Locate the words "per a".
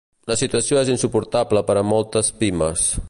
1.69-1.85